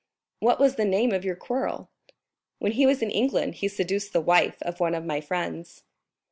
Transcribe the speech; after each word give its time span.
"What 0.39 0.59
was 0.59 0.77
the 0.77 0.89
cause 0.91 1.13
of 1.13 1.23
your 1.23 1.35
quarrel?" 1.35 1.91
"When 2.57 2.71
he 2.71 2.87
was 2.87 3.03
in 3.03 3.11
England 3.11 3.53
he 3.61 3.67
seduced 3.67 4.13
the 4.13 4.19
wife 4.19 4.57
of 4.63 4.79
one 4.79 4.95
of 4.95 5.05
my 5.05 5.21
friends." 5.21 5.83